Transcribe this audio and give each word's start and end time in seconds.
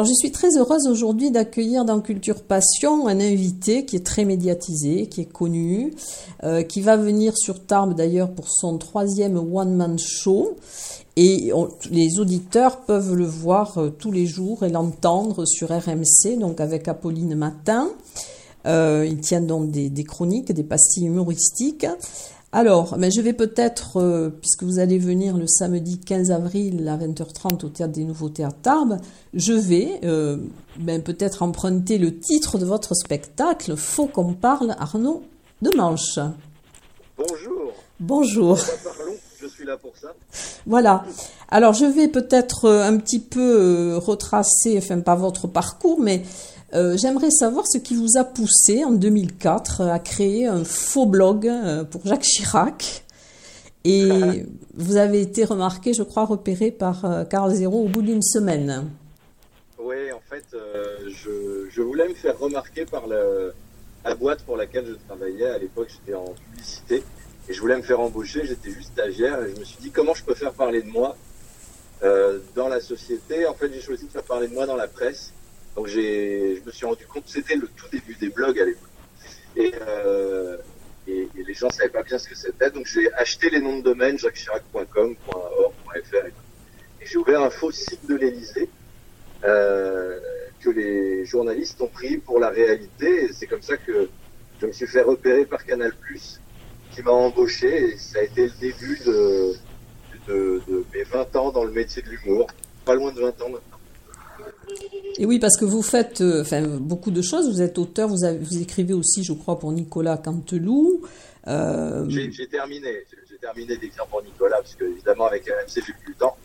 Alors 0.00 0.08
je 0.08 0.14
suis 0.14 0.30
très 0.30 0.56
heureuse 0.56 0.86
aujourd'hui 0.88 1.30
d'accueillir 1.30 1.84
dans 1.84 2.00
Culture 2.00 2.40
Passion 2.42 3.06
un 3.06 3.20
invité 3.20 3.84
qui 3.84 3.96
est 3.96 4.06
très 4.06 4.24
médiatisé, 4.24 5.08
qui 5.08 5.20
est 5.20 5.30
connu, 5.30 5.92
euh, 6.42 6.62
qui 6.62 6.80
va 6.80 6.96
venir 6.96 7.36
sur 7.36 7.66
Tarbes 7.66 7.94
d'ailleurs 7.94 8.30
pour 8.30 8.48
son 8.48 8.78
troisième 8.78 9.36
one-man 9.36 9.98
show. 9.98 10.56
Et 11.16 11.52
les 11.90 12.18
auditeurs 12.18 12.80
peuvent 12.86 13.12
le 13.12 13.26
voir 13.26 13.76
euh, 13.76 13.90
tous 13.90 14.10
les 14.10 14.24
jours 14.24 14.64
et 14.64 14.70
l'entendre 14.70 15.44
sur 15.44 15.68
RMC, 15.68 16.38
donc 16.38 16.62
avec 16.62 16.88
Apolline 16.88 17.34
Matin. 17.34 17.90
Euh, 18.66 19.06
il 19.06 19.20
tient 19.20 19.42
donc 19.42 19.70
des, 19.70 20.04
chroniques, 20.04 20.50
des 20.50 20.64
pastilles 20.64 21.08
humoristiques. 21.08 21.86
Alors, 22.52 22.98
mais 22.98 23.12
je 23.12 23.20
vais 23.20 23.32
peut-être, 23.32 23.98
euh, 23.98 24.28
puisque 24.28 24.64
vous 24.64 24.80
allez 24.80 24.98
venir 24.98 25.36
le 25.36 25.46
samedi 25.46 26.00
15 26.00 26.32
avril 26.32 26.88
à 26.88 26.96
20h30 26.96 27.64
au 27.64 27.68
Théâtre 27.68 27.92
des 27.92 28.02
Nouveautés 28.02 28.42
à 28.42 28.50
Tarbes, 28.50 28.98
je 29.34 29.52
vais 29.52 30.00
euh, 30.02 30.36
ben, 30.76 31.00
peut-être 31.00 31.44
emprunter 31.44 31.96
le 31.96 32.18
titre 32.18 32.58
de 32.58 32.64
votre 32.64 32.94
spectacle, 32.94 33.76
Faut 33.76 34.06
qu'on 34.06 34.34
parle, 34.34 34.74
Arnaud 34.80 35.22
de 35.62 35.70
Manche. 35.76 36.18
Bonjour. 37.16 37.72
Bonjour. 38.00 38.58
Parlons, 38.82 39.14
je 39.40 39.46
suis 39.46 39.64
là 39.64 39.76
pour 39.76 39.92
ça. 39.96 40.12
Voilà. 40.66 41.04
Alors, 41.50 41.72
je 41.72 41.84
vais 41.84 42.08
peut-être 42.08 42.64
euh, 42.64 42.82
un 42.82 42.96
petit 42.96 43.20
peu 43.20 43.96
retracer, 43.96 44.76
enfin 44.76 44.98
pas 44.98 45.14
votre 45.14 45.46
parcours, 45.46 46.00
mais 46.00 46.24
euh, 46.72 46.96
j'aimerais 46.96 47.30
savoir 47.30 47.66
ce 47.66 47.78
qui 47.78 47.96
vous 47.96 48.16
a 48.16 48.24
poussé 48.24 48.84
en 48.84 48.92
2004 48.92 49.82
à 49.82 49.98
créer 49.98 50.46
un 50.46 50.64
faux 50.64 51.06
blog 51.06 51.48
euh, 51.48 51.82
pour 51.84 52.06
Jacques 52.06 52.22
Chirac. 52.22 53.04
Et 53.84 54.44
vous 54.74 54.96
avez 54.96 55.20
été 55.20 55.44
remarqué, 55.44 55.94
je 55.94 56.02
crois, 56.02 56.24
repéré 56.24 56.70
par 56.70 57.04
euh, 57.04 57.24
Carl 57.24 57.52
Zéro 57.52 57.84
au 57.84 57.88
bout 57.88 58.02
d'une 58.02 58.22
semaine. 58.22 58.88
Oui, 59.78 60.12
en 60.12 60.20
fait, 60.30 60.44
je, 61.08 61.66
je, 61.68 61.82
voulais 61.82 62.08
me 62.08 62.14
faire 62.14 62.38
remarquer 62.38 62.84
par 62.84 63.04
la 63.08 64.14
boîte 64.14 64.42
pour 64.42 64.56
laquelle 64.56 64.86
je 64.86 64.94
travaillais. 65.08 65.48
À 65.48 65.58
l'époque, 65.58 65.88
j'étais 65.88 66.16
en 66.16 66.34
publicité 66.50 67.02
et 67.48 67.52
je 67.52 67.60
voulais 67.60 67.76
me 67.76 67.82
faire 67.82 67.98
embaucher. 67.98 68.46
J'étais 68.46 68.70
juste 68.70 68.92
stagiaire 68.92 69.42
et 69.42 69.52
je 69.54 69.58
me 69.58 69.64
suis 69.64 69.78
dit 69.80 69.90
comment 69.90 70.14
je 70.14 70.22
peux 70.22 70.34
faire 70.34 70.52
parler 70.52 70.82
de 70.82 70.88
moi 70.88 71.16
dans 72.54 72.68
la 72.68 72.80
société? 72.80 73.46
En 73.46 73.54
fait, 73.54 73.72
j'ai 73.72 73.80
choisi 73.80 74.04
de 74.04 74.10
faire 74.10 74.22
parler 74.22 74.46
de 74.46 74.54
moi 74.54 74.66
dans 74.66 74.76
la 74.76 74.86
presse. 74.86 75.32
Donc 75.76 75.86
je 75.86 76.64
me 76.64 76.70
suis 76.70 76.86
rendu 76.86 77.06
compte, 77.06 77.24
c'était 77.26 77.56
le 77.56 77.68
tout 77.68 77.86
début 77.90 78.14
des 78.14 78.28
blogs 78.28 78.58
à 78.58 78.64
l'époque. 78.64 78.88
Et, 79.56 79.72
euh, 79.80 80.56
et, 81.06 81.28
et, 81.36 81.44
les 81.44 81.54
gens 81.54 81.70
savaient 81.70 81.88
pas 81.88 82.02
bien 82.02 82.18
ce 82.18 82.28
que 82.28 82.34
c'était. 82.34 82.70
Donc 82.70 82.86
j'ai 82.86 83.12
acheté 83.14 83.50
les 83.50 83.60
noms 83.60 83.78
de 83.78 83.82
domaine, 83.82 84.18
jacqueschirac.com, 84.18 85.16
.org, 85.28 85.72
.fr. 86.04 86.26
Et, 86.26 87.06
j'ai 87.06 87.16
ouvert 87.18 87.42
un 87.42 87.50
faux 87.50 87.72
site 87.72 88.06
de 88.08 88.14
l'Elysée 88.16 88.68
euh, 89.44 90.20
que 90.60 90.70
les 90.70 91.24
journalistes 91.24 91.80
ont 91.80 91.88
pris 91.88 92.18
pour 92.18 92.38
la 92.38 92.50
réalité. 92.50 93.24
Et 93.24 93.32
c'est 93.32 93.46
comme 93.46 93.62
ça 93.62 93.76
que 93.76 94.08
je 94.60 94.66
me 94.66 94.72
suis 94.72 94.86
fait 94.86 95.02
repérer 95.02 95.46
par 95.46 95.64
Canal+, 95.64 95.92
qui 96.92 97.02
m'a 97.02 97.10
embauché. 97.10 97.92
Et 97.92 97.96
ça 97.96 98.18
a 98.18 98.22
été 98.22 98.44
le 98.46 98.52
début 98.60 99.00
de, 99.06 99.54
de, 100.28 100.62
de 100.68 100.84
mes 100.94 101.04
20 101.04 101.36
ans 101.36 101.50
dans 101.50 101.64
le 101.64 101.72
métier 101.72 102.02
de 102.02 102.10
l'humour. 102.10 102.48
Pas 102.84 102.94
loin 102.94 103.12
de 103.12 103.20
20 103.20 103.28
ans 103.42 103.48
maintenant. 103.50 103.79
Et 105.18 105.26
oui, 105.26 105.38
parce 105.38 105.56
que 105.56 105.64
vous 105.64 105.82
faites 105.82 106.20
euh, 106.20 106.42
enfin, 106.42 106.62
beaucoup 106.62 107.10
de 107.10 107.22
choses. 107.22 107.50
Vous 107.50 107.60
êtes 107.60 107.78
auteur, 107.78 108.08
vous, 108.08 108.24
avez, 108.24 108.38
vous 108.38 108.60
écrivez 108.60 108.94
aussi, 108.94 109.22
je 109.22 109.32
crois, 109.32 109.58
pour 109.58 109.72
Nicolas 109.72 110.16
Canteloup. 110.16 111.02
Euh... 111.46 112.06
J'ai 112.08 112.48
terminé. 112.48 113.04
J'ai 113.28 113.36
terminé 113.36 113.76
d'écrire 113.76 114.06
pour 114.06 114.22
Nicolas, 114.22 114.56
parce 114.58 114.74
que 114.74 114.84
évidemment, 114.84 115.26
avec 115.26 115.44
RMC, 115.44 115.74
j'ai 115.74 115.92
plus 115.92 116.08
le 116.08 116.14
temps. 116.14 116.36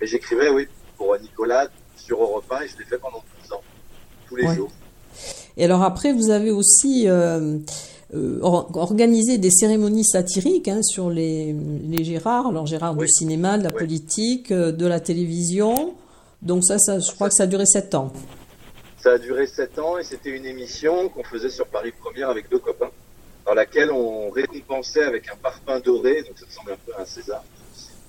Mais 0.00 0.06
j'écrivais, 0.06 0.50
oui, 0.50 0.66
pour 0.96 1.16
Nicolas 1.18 1.68
sur 1.96 2.22
Europe 2.22 2.44
1 2.50 2.62
et 2.62 2.68
je 2.68 2.78
l'ai 2.78 2.84
fait 2.84 2.98
pendant 2.98 3.22
12 3.42 3.52
ans, 3.52 3.62
tous 4.28 4.36
les 4.36 4.46
ouais. 4.46 4.54
jours. 4.54 4.70
Et 5.56 5.64
alors 5.64 5.82
après, 5.82 6.12
vous 6.12 6.30
avez 6.30 6.50
aussi 6.50 7.08
euh, 7.08 7.58
euh, 8.14 8.38
organisé 8.42 9.38
des 9.38 9.50
cérémonies 9.50 10.04
satiriques 10.04 10.68
hein, 10.68 10.82
sur 10.82 11.10
les, 11.10 11.54
les 11.88 12.04
Gérards, 12.04 12.46
alors 12.46 12.66
Gérard 12.66 12.96
oui. 12.96 13.06
du 13.06 13.12
cinéma, 13.12 13.58
de 13.58 13.64
la 13.64 13.70
oui. 13.70 13.78
politique, 13.78 14.52
de 14.52 14.86
la 14.86 15.00
télévision. 15.00 15.94
Donc 16.42 16.64
ça, 16.64 16.78
ça, 16.78 16.98
je 16.98 17.10
crois 17.12 17.28
que 17.28 17.34
ça 17.34 17.44
a 17.44 17.46
duré 17.46 17.66
sept 17.66 17.94
ans. 17.94 18.12
Ça 18.98 19.12
a 19.12 19.18
duré 19.18 19.46
sept 19.46 19.78
ans 19.78 19.98
et 19.98 20.04
c'était 20.04 20.30
une 20.30 20.46
émission 20.46 21.08
qu'on 21.08 21.24
faisait 21.24 21.50
sur 21.50 21.66
Paris 21.66 21.92
Première 21.92 22.30
avec 22.30 22.48
deux 22.48 22.58
copains, 22.58 22.90
dans 23.46 23.54
laquelle 23.54 23.90
on 23.90 24.30
récompensait 24.30 25.04
avec 25.04 25.28
un 25.30 25.36
parfum 25.36 25.80
doré, 25.80 26.22
donc 26.22 26.38
ça 26.38 26.46
ressemble 26.46 26.72
un 26.72 26.76
peu 26.84 26.92
à 26.96 27.02
un 27.02 27.04
César, 27.04 27.42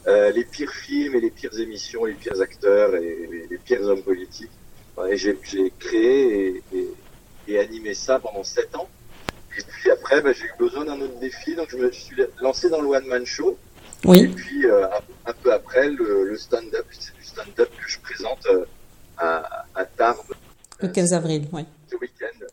euh, 0.08 0.32
les 0.32 0.46
pires 0.46 0.72
films 0.72 1.16
et 1.16 1.22
les 1.22 1.30
pires 1.30 1.58
émissions, 1.60 2.06
les 2.06 2.14
pires 2.14 2.40
acteurs 2.42 2.96
et 2.96 3.28
les, 3.32 3.48
les 3.50 3.58
pires 3.58 3.82
hommes 3.84 4.04
politiques. 4.04 4.52
Et 5.10 5.18
j'ai 5.18 5.38
créé 5.80 6.48
et, 6.48 6.64
et, 6.78 6.88
et, 7.48 7.60
animé 7.60 7.94
ça 7.94 8.20
pendant 8.20 8.44
sept 8.44 8.76
ans. 8.76 8.90
Et 9.58 9.62
puis 9.62 9.90
après, 9.92 10.22
bah, 10.22 10.34
j'ai 10.34 10.46
eu 10.46 10.54
besoin 10.60 10.86
d'un 10.86 11.00
autre 11.00 11.20
défi, 11.20 11.56
donc 11.56 11.70
je 11.70 11.78
me 11.78 11.92
suis 11.92 12.16
lancé 12.42 12.70
dans 12.70 12.82
le 12.82 12.88
One 12.88 13.06
Man 13.08 13.26
Show. 13.26 13.58
Oui. 14.06 14.20
Et 14.20 14.28
puis 14.28 14.66
euh, 14.66 14.88
un 15.26 15.34
peu 15.42 15.54
après, 15.54 15.90
le, 15.90 16.26
le 16.26 16.38
stand-up, 16.38 16.86
stand-up 17.30 17.70
que 17.70 17.90
je 17.90 18.00
présente 18.00 18.46
euh, 18.48 18.66
à, 19.18 19.66
à 19.76 19.86
Tarbes. 19.86 20.34
Le 20.80 20.88
15 20.90 21.14
avril, 21.14 21.48
oui. 21.52 21.66
Ce 21.90 21.96
week-end. 21.98 22.46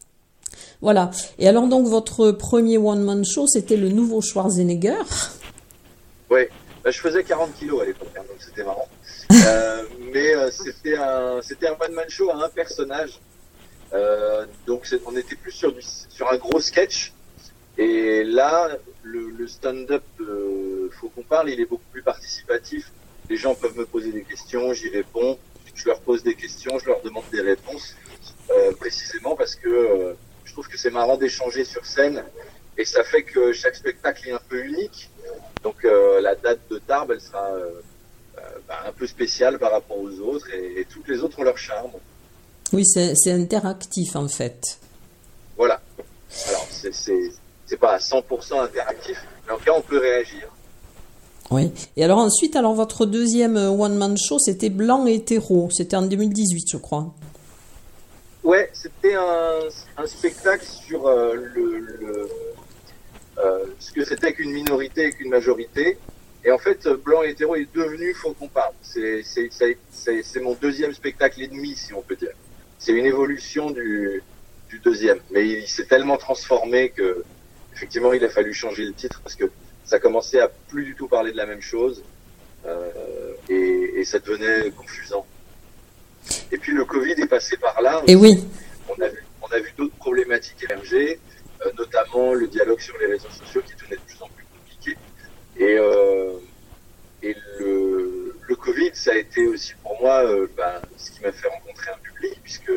Voilà. 0.80 1.10
Et 1.38 1.48
alors 1.48 1.66
donc 1.68 1.86
votre 1.86 2.32
premier 2.32 2.78
one-man 2.78 3.24
show, 3.24 3.46
c'était 3.46 3.76
le 3.76 3.88
nouveau 3.88 4.20
Schwarzenegger. 4.20 5.02
Oui. 6.30 6.42
Bah, 6.84 6.90
je 6.90 7.00
faisais 7.00 7.24
40 7.24 7.54
kilos 7.58 7.82
à 7.82 7.84
l'époque, 7.84 8.10
hein, 8.16 8.22
donc 8.28 8.36
c'était 8.40 8.64
marrant. 8.64 8.88
euh, 9.32 9.82
mais 10.12 10.34
euh, 10.34 10.50
c'était 10.50 10.96
un, 10.96 11.40
c'était 11.42 11.68
un 11.68 11.76
one-man 11.80 12.08
show 12.08 12.30
à 12.30 12.44
un 12.44 12.48
personnage. 12.48 13.20
Euh, 13.92 14.44
donc 14.66 14.86
on 15.06 15.16
était 15.16 15.36
plus 15.36 15.52
sur, 15.52 15.72
du, 15.72 15.80
sur 15.82 16.30
un 16.30 16.36
gros 16.36 16.60
sketch. 16.60 17.12
Et 17.78 18.24
là, 18.24 18.70
le, 19.02 19.30
le 19.30 19.46
stand-up, 19.46 20.02
euh, 20.20 20.88
faut 20.98 21.08
qu'on 21.10 21.22
parle, 21.22 21.50
il 21.50 21.60
est 21.60 21.66
beaucoup 21.66 21.84
plus 21.92 22.02
participatif. 22.02 22.90
Les 23.28 23.36
gens 23.36 23.54
peuvent 23.54 23.76
me 23.76 23.86
poser 23.86 24.12
des 24.12 24.22
questions, 24.22 24.72
j'y 24.72 24.88
réponds. 24.88 25.38
Je 25.74 25.84
leur 25.86 26.00
pose 26.00 26.22
des 26.22 26.34
questions, 26.34 26.78
je 26.78 26.86
leur 26.86 27.02
demande 27.02 27.24
des 27.30 27.42
réponses, 27.42 27.94
euh, 28.50 28.72
précisément 28.72 29.36
parce 29.36 29.54
que 29.54 29.68
euh, 29.68 30.14
je 30.44 30.52
trouve 30.52 30.68
que 30.68 30.78
c'est 30.78 30.90
marrant 30.90 31.16
d'échanger 31.16 31.64
sur 31.64 31.84
scène 31.84 32.24
et 32.78 32.84
ça 32.84 33.04
fait 33.04 33.22
que 33.22 33.52
chaque 33.52 33.76
spectacle 33.76 34.28
est 34.28 34.32
un 34.32 34.40
peu 34.48 34.64
unique. 34.64 35.10
Donc 35.62 35.84
euh, 35.84 36.20
la 36.20 36.34
date 36.34 36.60
de 36.70 36.78
Tarbes, 36.78 37.10
elle 37.12 37.20
sera 37.20 37.50
bah, 38.68 38.84
un 38.86 38.92
peu 38.92 39.06
spéciale 39.06 39.58
par 39.58 39.72
rapport 39.72 39.98
aux 39.98 40.18
autres 40.20 40.48
et, 40.54 40.80
et 40.80 40.84
toutes 40.84 41.08
les 41.08 41.20
autres 41.20 41.38
ont 41.38 41.44
leur 41.44 41.58
charme. 41.58 41.92
Oui, 42.72 42.84
c'est 42.84 43.32
interactif 43.32 44.16
en 44.16 44.28
fait. 44.28 44.78
Voilà. 45.56 45.80
Alors 46.48 46.66
c'est 46.70 46.92
c'est 46.92 47.76
pas 47.76 47.94
à 47.94 47.98
100% 47.98 48.60
interactif, 48.60 49.20
mais 49.46 49.52
en 49.52 49.58
tout 49.58 49.64
cas 49.64 49.72
on 49.72 49.82
peut 49.82 49.98
réagir. 49.98 50.48
Oui. 51.50 51.70
Et 51.96 52.04
alors 52.04 52.18
ensuite, 52.18 52.56
alors 52.56 52.74
votre 52.74 53.06
deuxième 53.06 53.56
one 53.56 53.96
man 53.96 54.16
show, 54.16 54.38
c'était 54.38 54.70
Blanc 54.70 55.06
et. 55.06 55.24
C'était 55.70 55.96
en 55.96 56.02
2018, 56.02 56.66
je 56.70 56.76
crois. 56.76 57.14
Ouais, 58.42 58.70
c'était 58.72 59.14
un, 59.14 60.06
spectacle 60.06 60.64
sur 60.64 61.06
euh, 61.06 61.34
le, 61.34 62.28
euh, 63.38 63.64
ce 63.78 63.92
que 63.92 64.04
c'était 64.04 64.32
qu'une 64.32 64.52
minorité 64.52 65.06
et 65.06 65.12
qu'une 65.12 65.30
majorité. 65.30 65.98
Et 66.44 66.52
en 66.52 66.58
fait, 66.58 66.86
Blanc 67.04 67.24
et 67.24 67.30
hétéro 67.30 67.56
est 67.56 67.68
devenu 67.74 68.14
Faut 68.14 68.32
qu'on 68.32 68.48
parle. 68.48 68.72
C'est 68.82 70.40
mon 70.40 70.54
deuxième 70.54 70.94
spectacle 70.94 71.42
et 71.42 71.48
demi, 71.48 71.74
si 71.74 71.92
on 71.92 72.02
peut 72.02 72.14
dire. 72.14 72.34
C'est 72.78 72.92
une 72.92 73.06
évolution 73.06 73.70
du, 73.70 74.22
du 74.68 74.78
deuxième. 74.78 75.18
Mais 75.32 75.46
il 75.46 75.66
s'est 75.66 75.86
tellement 75.86 76.16
transformé 76.16 76.90
que 76.90 77.24
effectivement, 77.74 78.12
il 78.12 78.24
a 78.24 78.28
fallu 78.28 78.54
changer 78.54 78.84
le 78.84 78.92
titre 78.92 79.20
parce 79.22 79.34
que 79.34 79.50
ça 79.86 79.98
commençait 80.00 80.40
à 80.40 80.48
plus 80.48 80.84
du 80.84 80.94
tout 80.94 81.08
parler 81.08 81.32
de 81.32 81.36
la 81.36 81.46
même 81.46 81.62
chose 81.62 82.02
euh, 82.66 83.32
et, 83.48 84.00
et, 84.00 84.04
ça 84.04 84.18
devenait 84.18 84.70
confusant. 84.72 85.24
Et 86.50 86.58
puis 86.58 86.72
le 86.72 86.84
Covid 86.84 87.12
est 87.12 87.28
passé 87.28 87.56
par 87.56 87.80
là. 87.80 88.02
Et 88.08 88.16
oui. 88.16 88.44
On 88.88 89.00
a 89.00 89.08
vu, 89.08 89.24
on 89.42 89.46
a 89.46 89.60
vu 89.60 89.72
d'autres 89.78 89.94
problématiques 89.94 90.64
émerger, 90.64 91.20
euh, 91.64 91.70
notamment 91.78 92.34
le 92.34 92.48
dialogue 92.48 92.80
sur 92.80 92.98
les 92.98 93.06
réseaux 93.06 93.30
sociaux 93.30 93.62
qui 93.64 93.74
devenait 93.76 93.96
de 93.96 94.00
plus 94.00 94.20
en 94.20 94.28
plus 94.28 94.44
compliqué. 94.44 94.96
Et, 95.58 95.76
et 97.22 97.36
le, 97.60 98.36
le 98.46 98.56
Covid, 98.56 98.90
ça 98.94 99.12
a 99.12 99.16
été 99.16 99.46
aussi 99.46 99.72
pour 99.82 100.00
moi 100.00 100.24
ben, 100.56 100.82
ce 100.96 101.12
qui 101.12 101.22
m'a 101.22 101.32
fait 101.32 101.48
rencontrer 101.48 101.90
un 101.90 101.98
public, 101.98 102.38
puisque 102.42 102.72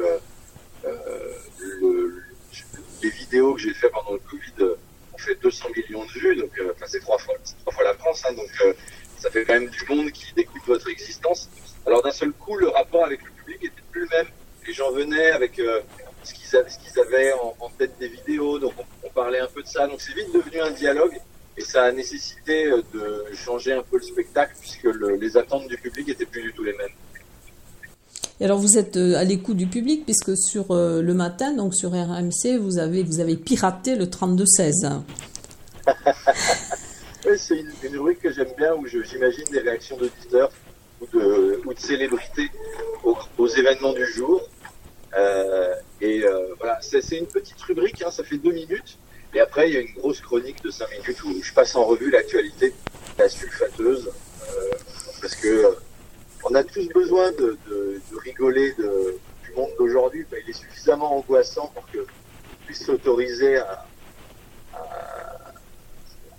le, 1.82 2.24
les 3.02 3.10
vidéos 3.10 3.56
que 3.56 3.62
j'ai 3.62 3.74
fait 3.74 3.90
pendant 3.90 4.14
le 4.14 4.20
Covid 4.20 4.78
fait 5.20 5.36
200 5.36 5.70
millions 5.76 6.06
de 6.06 6.12
vues, 6.12 6.36
donc 6.36 6.52
enfin, 6.76 6.86
c'est 6.88 7.00
trois 7.00 7.18
fois, 7.18 7.36
trois 7.62 7.74
fois 7.74 7.84
la 7.84 7.94
France, 7.94 8.24
hein, 8.28 8.34
donc 8.34 8.50
ça 9.20 9.30
fait 9.30 9.44
quand 9.46 9.54
même 9.54 9.70
du 9.70 9.86
monde 9.88 10.12
qui 10.12 10.34
découvre 10.34 10.66
votre 10.68 10.90
existence. 10.90 11.50
Alors 11.86 12.02
d'un 12.02 12.12
seul 12.12 12.32
coup, 12.32 12.56
le 12.56 12.70
rapport 12.70 13.06
avec 13.06 13.22
le 13.24 13.32
public 13.32 13.66
était 13.66 13.82
plus 13.92 14.02
le 14.02 14.08
même. 14.08 14.28
Les 14.66 14.74
gens 14.74 14.92
venaient 14.92 15.32
avec 15.32 15.60
euh, 15.60 15.82
ce 16.24 16.34
qu'ils 16.34 16.56
avaient, 16.56 16.70
ce 16.70 17.00
avaient 17.00 17.34
en, 17.60 17.70
tête 17.78 17.98
des 18.00 18.08
vidéos, 18.08 18.60
donc 18.60 18.74
on, 19.04 19.10
parlait 19.10 19.40
un 19.40 19.48
peu 19.48 19.62
de 19.62 19.68
ça. 19.68 19.88
Donc 19.88 20.00
c'est 20.02 20.14
vite 20.14 20.34
devenu 20.34 20.62
un 20.62 20.72
dialogue 20.72 21.18
et 21.58 21.62
ça 21.62 21.84
a 21.84 21.92
nécessité 21.92 22.68
euh, 22.68 22.82
de 22.94 23.36
changer 23.36 23.74
un 23.74 23.84
peu 23.84 23.98
le 23.98 24.04
spectacle 24.04 24.56
puisque 24.60 24.88
les 25.20 25.38
attentes 25.38 25.68
du 25.68 25.78
public 25.78 26.08
étaient 26.10 26.26
plus 26.26 26.44
du 26.44 26.54
tout 26.54 26.64
les 26.64 26.74
mêmes. 26.74 26.94
Et 28.40 28.46
alors 28.46 28.60
vous 28.60 28.78
êtes 28.78 28.98
euh, 28.98 29.18
à 29.18 29.24
l'écoute 29.24 29.58
du 29.58 29.68
public 29.68 30.06
puisque 30.06 30.38
sur 30.38 30.68
le 30.70 31.14
matin, 31.14 31.54
donc 31.54 31.76
sur 31.76 31.92
RMC, 31.92 32.58
vous 32.60 32.80
avez 32.80 33.36
piraté 33.36 33.96
le 33.96 34.10
32 34.10 34.46
16. 34.46 34.90
c'est 37.38 37.60
une, 37.84 37.98
rubrique 37.98 38.20
que 38.20 38.32
j'aime 38.32 38.54
bien 38.58 38.74
où 38.76 38.86
j'imagine 38.86 39.46
des 39.52 39.60
réactions 39.60 39.98
d'auditeurs 39.98 40.52
ou 41.02 41.06
de, 41.18 41.62
célébrités 41.78 42.50
aux, 43.38 43.48
événements 43.48 43.94
du 43.94 44.06
jour. 44.06 44.42
Euh, 45.18 45.74
et 46.02 46.24
euh, 46.24 46.54
voilà, 46.60 46.80
c'est 46.82 47.18
une 47.18 47.28
petite 47.28 47.60
rubrique, 47.62 48.02
hein, 48.06 48.12
ça 48.12 48.24
fait 48.24 48.38
deux 48.38 48.52
minutes. 48.52 48.98
Et 49.34 49.40
après, 49.40 49.70
il 49.70 49.74
y 49.74 49.78
a 49.78 49.82
une 49.82 49.94
grosse 49.94 50.22
chronique 50.22 50.64
de 50.64 50.72
cinq 50.72 50.90
minutes 50.92 51.24
où 51.24 51.42
je 51.42 51.54
passe 51.54 51.76
en 51.76 51.86
revue 51.86 52.10
l'actualité, 52.10 52.74
la 53.18 53.30
sulfateuse, 53.30 54.08
euh, 54.08 54.72
parce 55.22 55.36
que 55.36 55.76
on 56.50 56.56
a 56.56 56.64
tous 56.64 56.88
besoin 56.90 57.32
de, 57.34 57.58
rigoler 58.24 58.74
du 58.74 59.54
monde 59.56 59.70
d'aujourd'hui. 59.78 60.26
il 60.32 60.50
est 60.50 60.54
suffisamment 60.54 61.18
angoissant 61.18 61.72
pour 61.74 61.86
que 61.92 62.00
puisse 62.66 62.86
s'autoriser 62.86 63.58
à, 63.58 63.86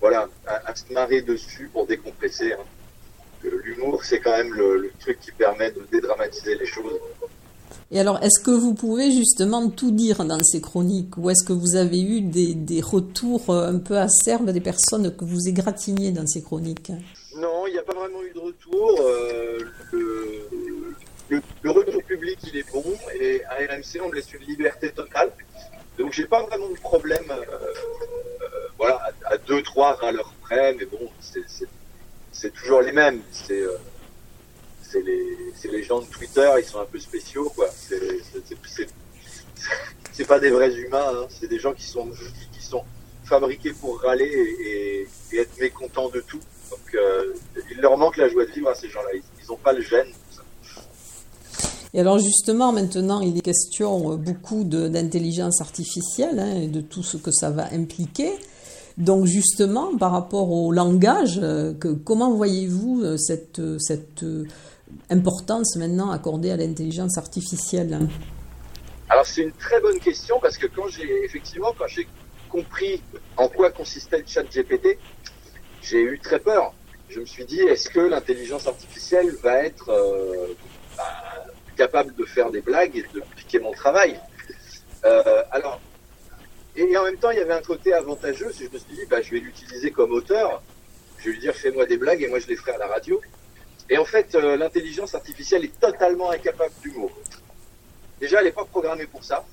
à, 0.03 0.75
se 0.75 0.93
marrer 0.93 1.23
dessus 1.23 1.69
pour 1.73 1.87
décompresser. 1.87 2.53
Hein. 2.53 2.65
L'humour, 3.43 4.05
c'est 4.05 4.21
quand 4.21 4.37
même 4.37 4.53
le, 4.55 4.93
truc 5.01 5.19
qui 5.21 5.33
permet 5.33 5.71
de 5.71 5.87
dédramatiser 5.91 6.57
les 6.57 6.67
choses. 6.67 6.99
Et 7.91 7.99
alors, 7.99 8.23
est-ce 8.23 8.41
que 8.41 8.51
vous 8.51 8.75
pouvez 8.75 9.11
justement 9.11 9.69
tout 9.69 9.91
dire 9.91 10.25
dans 10.25 10.39
ces 10.45 10.61
chroniques? 10.61 11.17
Ou 11.17 11.31
est-ce 11.31 11.45
que 11.45 11.53
vous 11.53 11.75
avez 11.75 12.01
eu 12.01 12.21
des, 12.21 12.81
retours 12.81 13.51
euh, 13.51 13.73
un 13.73 13.79
peu 13.79 13.99
acerbes 13.99 14.51
des 14.51 14.61
personnes 14.61 15.15
que 15.17 15.25
vous 15.25 15.49
égratigniez 15.49 16.13
dans 16.13 16.27
ces 16.27 16.43
chroniques? 16.43 16.93
Pas 17.93 18.01
vraiment 18.01 18.23
eu 18.23 18.33
de 18.33 18.39
retour. 18.39 19.01
Euh, 19.01 19.59
le, 19.93 21.43
le, 21.63 21.71
retour 21.71 22.03
public, 22.05 22.39
il 22.45 22.57
est 22.59 22.73
bon. 22.73 22.85
Et 23.21 23.45
à 23.45 23.55
RMC, 23.57 24.01
on 24.03 24.13
laisse 24.13 24.33
une 24.33 24.43
liberté 24.43 24.91
totale. 24.91 25.31
Donc, 25.99 26.13
j'ai 26.13 26.27
pas 26.27 26.43
vraiment 26.43 26.69
de 26.69 26.79
problème. 26.79 27.25
Euh, 27.31 27.47
voilà, 28.79 29.11
à, 29.27 29.37
deux, 29.39 29.63
trois 29.63 29.95
râleurs 29.95 30.33
près, 30.43 30.75
mais 30.75 30.87
bon, 30.87 31.11
c'est 32.33 32.53
toujours 32.53 32.81
les 32.81 32.93
mêmes. 32.93 33.23
C'est 33.31 33.61
euh, 33.61 33.77
les, 34.95 35.37
les, 35.71 35.83
gens 35.83 36.01
de 36.01 36.07
Twitter, 36.07 36.51
ils 36.59 36.65
sont 36.65 36.81
un 36.81 36.87
peu 36.87 36.99
spéciaux, 36.99 37.51
quoi. 37.51 37.69
C'est 40.13 40.27
pas 40.27 40.41
des 40.41 40.51
vrais 40.51 40.75
humains, 40.75 41.13
hein. 41.15 41.27
c'est 41.29 41.49
des 41.49 41.59
gens 41.59 41.73
qui 41.73 41.85
sont, 41.85 42.11
qui, 42.53 42.63
sont 42.63 42.85
fabriqués 43.25 43.73
pour 43.73 44.01
râler 44.01 44.27
et, 45.33 45.39
être 45.39 45.59
mécontents 45.59 46.09
de 46.09 46.21
tout. 46.21 46.41
Donc, 46.71 46.95
euh, 46.95 47.35
il 47.71 47.81
leur 47.81 47.97
manque 47.97 48.17
la 48.17 48.29
joie 48.29 48.45
de 48.45 48.51
vivre 48.51 48.69
à 48.69 48.75
ces 48.75 48.89
gens-là. 48.89 49.11
Ils 49.15 49.47
n'ont 49.49 49.57
pas 49.57 49.73
le 49.73 49.83
gène. 49.83 50.07
Et 51.93 52.01
alors 52.01 52.19
justement, 52.19 52.73
maintenant, 52.73 53.21
il 53.21 53.37
est 53.37 53.41
question 53.41 54.13
euh, 54.13 54.17
beaucoup 54.17 54.63
d'intelligence 54.63 55.61
artificielle 55.61 56.39
hein, 56.39 56.55
et 56.55 56.69
de 56.69 56.81
tout 56.81 57.03
ce 57.03 57.17
que 57.17 57.33
ça 57.33 57.51
va 57.51 57.67
impliquer. 57.73 58.31
Donc 58.97 59.27
justement, 59.27 59.97
par 59.97 60.13
rapport 60.13 60.53
au 60.53 60.71
langage, 60.71 61.41
euh, 61.43 61.73
comment 62.05 62.33
voyez-vous 62.33 63.17
cette, 63.17 63.61
cette 63.79 64.25
importance 65.09 65.77
maintenant 65.77 66.11
accordée 66.11 66.51
à 66.51 66.57
l'intelligence 66.57 67.19
artificielle 67.19 68.09
Alors 69.09 69.27
c'est 69.27 69.43
une 69.43 69.53
très 69.53 69.81
bonne 69.81 69.99
question 69.99 70.39
parce 70.41 70.59
que 70.59 70.67
quand 70.67 70.89
j'ai 70.89 71.25
effectivement 71.25 71.73
quand 71.79 71.87
j'ai 71.89 72.07
compris 72.49 73.03
en 73.37 73.49
quoi 73.49 73.71
consistait 73.71 74.19
le 74.19 74.25
chat 74.27 74.43
GPT, 74.43 74.99
j'ai 75.83 76.03
eu 76.03 76.19
très 76.19 76.39
peur. 76.39 76.75
Je 77.09 77.21
me 77.21 77.27
suis 77.27 77.45
dit 77.45 77.61
est-ce 77.61 77.91
que 77.91 78.01
l'intelligence 78.01 78.67
artificielle 78.67 79.35
va 79.43 79.65
être 79.65 79.87
bah, 80.97 81.05
capable 81.77 82.15
de 82.15 82.25
faire 82.25 82.51
des 82.51 82.61
blagues 82.61 82.97
et 82.97 83.05
de 83.15 83.23
piquer 83.37 83.59
mon 83.59 83.73
travail? 83.73 84.21
Alors 85.51 85.81
et 86.77 86.97
en 86.97 87.05
même 87.05 87.17
temps, 87.17 87.31
il 87.31 87.39
y 87.39 87.43
avait 87.43 87.53
un 87.53 87.63
côté 87.63 87.93
avantageux. 87.93 88.51
Je 88.59 88.65
me 88.65 88.79
suis 88.79 88.95
dit, 88.95 89.07
bah, 89.09 89.21
je 89.23 89.31
vais 89.31 89.41
l'utiliser 89.41 89.91
comme 89.91 90.13
auteur. 90.13 90.63
Je 91.19 91.27
vais 91.27 91.33
lui 91.33 91.41
dire, 91.41 91.55
fais-moi 91.55 91.87
des 91.87 91.97
blagues 91.97 92.23
et 92.23 92.29
moi 92.29 92.39
je 92.39 92.47
les 92.47 92.57
ferai 92.57 92.73
à 92.73 92.79
la 92.79 92.87
radio. 92.87 93.21
Et 93.89 93.99
en 93.99 94.05
fait, 94.05 94.35
euh, 94.35 94.57
l'intelligence 94.57 95.15
artificielle 95.15 95.65
est 95.65 95.81
totalement 95.81 96.31
incapable 96.31 96.73
d'humour. 96.83 97.11
Déjà, 98.21 98.39
elle 98.39 98.47
n'est 98.47 98.53
pas 98.53 98.65
programmée 98.65 99.07
pour 99.07 99.25
ça. 99.25 99.45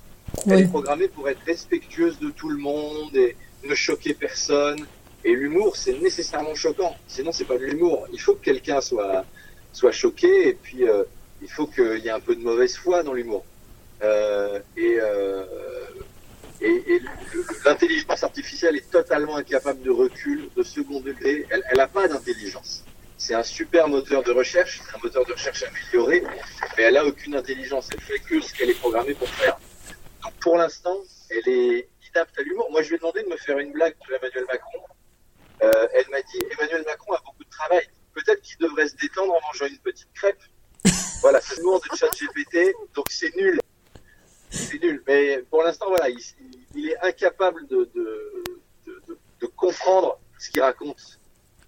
Elle 0.45 0.61
est 0.61 0.67
programmée 0.67 1.07
pour 1.07 1.27
être 1.27 1.41
respectueuse 1.45 2.19
de 2.19 2.29
tout 2.29 2.49
le 2.49 2.57
monde 2.57 3.15
et 3.15 3.35
ne 3.63 3.73
choquer 3.73 4.13
personne. 4.13 4.85
Et 5.27 5.35
l'humour, 5.35 5.75
c'est 5.75 5.99
nécessairement 5.99 6.55
choquant. 6.55 6.95
Sinon, 7.05 7.33
c'est 7.33 7.43
pas 7.43 7.57
de 7.57 7.65
l'humour. 7.65 8.07
Il 8.13 8.21
faut 8.21 8.35
que 8.35 8.45
quelqu'un 8.45 8.79
soit, 8.79 9.25
soit 9.73 9.91
choqué 9.91 10.47
et 10.47 10.53
puis 10.53 10.87
euh, 10.87 11.03
il 11.41 11.51
faut 11.51 11.67
qu'il 11.67 11.99
y 11.99 12.07
ait 12.07 12.11
un 12.11 12.21
peu 12.21 12.33
de 12.33 12.41
mauvaise 12.41 12.77
foi 12.77 13.03
dans 13.03 13.11
l'humour. 13.11 13.43
Euh, 14.03 14.61
et 14.77 14.95
euh, 15.01 15.43
et, 16.61 17.01
l'intelligence 17.65 18.23
artificielle 18.23 18.77
est 18.77 18.89
totalement 18.89 19.35
incapable 19.35 19.81
de 19.81 19.91
recul, 19.91 20.47
de 20.55 20.63
second 20.63 21.01
degré. 21.01 21.45
Elle 21.49 21.77
n'a 21.77 21.87
pas 21.87 22.07
d'intelligence. 22.07 22.85
C'est 23.17 23.33
un 23.33 23.43
super 23.43 23.89
moteur 23.89 24.23
de 24.23 24.31
recherche, 24.31 24.81
un 24.95 24.99
moteur 25.03 25.25
de 25.25 25.33
recherche 25.33 25.61
amélioré, 25.63 26.23
mais 26.77 26.83
elle 26.83 26.93
n'a 26.93 27.05
aucune 27.05 27.35
intelligence. 27.35 27.89
Elle 27.93 27.99
fait 27.99 28.19
que 28.19 28.39
ce 28.39 28.53
qu'elle 28.53 28.69
est 28.69 28.79
programmée 28.79 29.13
pour 29.13 29.27
faire. 29.27 29.59
Donc 30.23 30.33
pour 30.39 30.57
l'instant, 30.57 30.97
elle 31.29 31.53
est 31.53 31.87
inapte 32.09 32.39
à 32.39 32.43
l'humour. 32.43 32.69
Moi, 32.71 32.81
je 32.81 32.87
lui 32.87 32.95
ai 32.95 32.99
demandé 32.99 33.23
de 33.23 33.27
me 33.27 33.35
faire 33.35 33.59
une 33.59 33.73
blague 33.73 33.95
sur 34.05 34.15
Emmanuel 34.15 34.45
Macron. 34.47 34.79
Euh, 35.63 35.87
elle 35.93 36.09
m'a 36.09 36.21
dit 36.21 36.39
Emmanuel 36.51 36.83
Macron 36.85 37.13
a 37.13 37.21
beaucoup 37.25 37.43
de 37.43 37.49
travail. 37.49 37.87
Peut-être 38.13 38.41
qu'il 38.41 38.57
devrait 38.57 38.87
se 38.87 38.95
détendre 38.95 39.33
en 39.33 39.41
mangeant 39.41 39.65
une 39.65 39.79
petite 39.79 40.11
crêpe. 40.13 40.41
voilà, 41.21 41.41
c'est 41.41 41.57
le 41.57 41.63
nom 41.63 41.77
de 41.77 41.95
chat 41.95 42.09
GPT, 42.09 42.73
donc 42.93 43.07
c'est 43.09 43.35
nul 43.35 43.59
c'est 44.49 44.81
nul. 44.81 45.03
Mais 45.07 45.43
pour 45.49 45.63
l'instant, 45.63 45.87
voilà, 45.89 46.09
il, 46.09 46.89
est 46.89 46.97
incapable 47.01 47.67
de, 47.67 47.89
de, 47.95 48.43
de, 48.85 49.17
de 49.41 49.45
comprendre 49.47 50.19
ce 50.37 50.49
qu'il 50.49 50.61
raconte. 50.61 51.19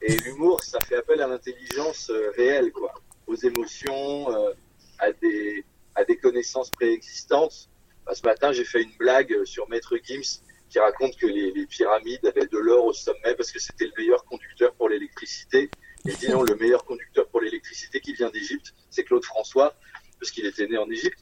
Et 0.02 0.16
l'humour, 0.18 0.64
ça 0.64 0.80
fait 0.82 0.96
appel 0.96 1.22
à 1.22 1.28
l'intelligence 1.28 2.10
euh, 2.10 2.32
réelle, 2.38 2.72
quoi, 2.72 2.94
aux 3.28 3.36
émotions, 3.36 4.32
euh, 4.34 4.54
à 4.98 5.12
des 5.12 5.66
à 5.96 6.06
des 6.06 6.18
connaissances 6.18 6.70
préexistantes. 6.70 7.70
Bah, 8.06 8.16
ce 8.16 8.24
matin, 8.24 8.54
j'ai 8.54 8.64
fait 8.64 8.82
une 8.82 8.96
blague 8.98 9.44
sur 9.44 9.68
Maître 9.68 9.98
Gims 10.02 10.42
qui 10.70 10.80
raconte 10.80 11.18
que 11.18 11.28
les, 11.28 11.52
les 11.52 11.66
pyramides 11.66 12.26
avaient 12.26 12.48
de 12.48 12.58
l'or 12.58 12.86
au 12.86 12.94
sommet 12.94 13.36
parce 13.36 13.52
que 13.52 13.60
c'était 13.60 13.86
le 13.86 13.94
meilleur 13.98 14.24
conducteur 14.26 14.74
pour 14.74 14.90
l'électricité. 14.90 15.70
Et 16.08 16.12
dit 16.20 16.30
non, 16.30 16.44
le 16.44 16.56
meilleur 16.56 16.86
conducteur 16.86 17.28
pour 17.28 17.42
l'électricité 17.42 18.00
qui 18.00 18.14
vient 18.14 18.30
d'Égypte, 18.30 18.74
c'est 18.90 19.04
Claude 19.04 19.26
François, 19.26 19.76
parce 20.20 20.32
qu'il 20.32 20.46
était 20.46 20.68
né 20.68 20.78
en 20.78 20.90
Égypte. 20.90 21.20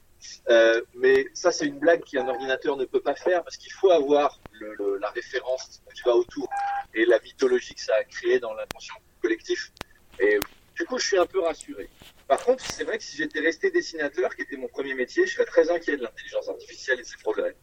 Euh, 0.49 0.81
mais 0.95 1.27
ça, 1.33 1.51
c'est 1.51 1.65
une 1.65 1.79
blague 1.79 2.03
qu'un 2.03 2.27
ordinateur 2.27 2.75
ne 2.75 2.85
peut 2.85 2.99
pas 2.99 3.15
faire 3.15 3.43
parce 3.43 3.55
qu'il 3.57 3.71
faut 3.71 3.91
avoir 3.91 4.41
le, 4.51 4.97
la 4.99 5.09
référence 5.11 5.81
qui 5.93 6.01
va 6.03 6.15
autour 6.15 6.49
et 6.93 7.05
la 7.05 7.19
mythologie 7.19 7.75
que 7.75 7.81
ça 7.81 7.93
a 7.95 8.03
créé 8.03 8.39
dans 8.39 8.53
l'inconscient 8.53 8.95
collectif. 9.21 9.71
Et 10.19 10.39
du 10.75 10.85
coup, 10.85 10.97
je 10.97 11.07
suis 11.07 11.17
un 11.17 11.25
peu 11.25 11.39
rassuré. 11.39 11.89
Par 12.27 12.43
contre, 12.43 12.63
c'est 12.71 12.83
vrai 12.83 12.97
que 12.97 13.03
si 13.03 13.17
j'étais 13.17 13.39
resté 13.39 13.71
dessinateur, 13.71 14.35
qui 14.35 14.41
était 14.41 14.57
mon 14.57 14.67
premier 14.67 14.93
métier, 14.95 15.25
je 15.25 15.33
serais 15.33 15.45
très 15.45 15.71
inquiet 15.71 15.97
de 15.97 16.03
l'intelligence 16.03 16.49
artificielle 16.49 16.99
et 16.99 17.03
de 17.03 17.07
ses 17.07 17.17
progrès. 17.17 17.55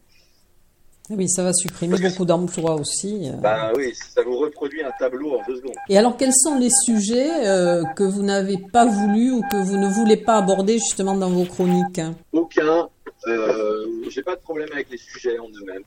Oui, 1.11 1.29
ça 1.29 1.43
va 1.43 1.53
supprimer 1.53 1.99
beaucoup 1.99 2.25
d'emplois 2.25 2.77
aussi. 2.77 3.29
Euh. 3.29 3.37
Bah 3.37 3.73
oui, 3.77 3.95
ça 3.95 4.23
vous 4.23 4.39
reproduit 4.39 4.83
un 4.83 4.91
tableau 4.99 5.39
en 5.39 5.43
deux 5.47 5.57
secondes. 5.57 5.77
Et 5.91 5.99
alors, 5.99 6.17
quels 6.17 6.33
sont 6.33 6.59
les 6.59 6.71
sujets 6.71 7.47
euh, 7.47 7.85
que 7.95 8.05
vous 8.05 8.23
n'avez 8.23 8.57
pas 8.57 8.87
voulu 8.87 9.33
ou 9.33 9.43
que 9.43 9.57
vous 9.57 9.77
ne 9.77 9.87
voulez 9.87 10.17
pas 10.17 10.39
aborder 10.39 10.79
justement 10.79 11.15
dans 11.15 11.29
vos 11.29 11.45
chroniques 11.45 12.01
Aucun. 12.33 12.89
Euh, 13.27 13.87
J'ai 14.09 14.23
pas 14.23 14.35
de 14.35 14.41
problème 14.41 14.71
avec 14.73 14.89
les 14.91 14.97
sujets 14.97 15.39
en 15.39 15.49
eux-mêmes. 15.49 15.85